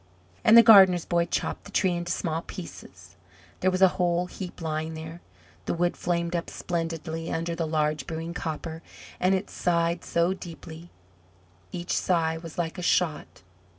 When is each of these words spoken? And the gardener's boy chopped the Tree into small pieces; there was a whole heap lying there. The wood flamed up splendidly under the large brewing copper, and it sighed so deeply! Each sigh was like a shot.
And 0.43 0.57
the 0.57 0.63
gardener's 0.63 1.05
boy 1.05 1.25
chopped 1.25 1.65
the 1.65 1.71
Tree 1.71 1.91
into 1.91 2.11
small 2.11 2.41
pieces; 2.41 3.17
there 3.59 3.69
was 3.69 3.83
a 3.83 3.87
whole 4.01 4.25
heap 4.25 4.59
lying 4.59 4.95
there. 4.95 5.21
The 5.67 5.75
wood 5.75 5.95
flamed 5.95 6.35
up 6.35 6.49
splendidly 6.49 7.31
under 7.31 7.53
the 7.53 7.67
large 7.67 8.07
brewing 8.07 8.33
copper, 8.33 8.81
and 9.19 9.35
it 9.35 9.51
sighed 9.51 10.03
so 10.03 10.33
deeply! 10.33 10.89
Each 11.71 11.95
sigh 11.95 12.37
was 12.39 12.57
like 12.57 12.79
a 12.79 12.81
shot. 12.81 13.43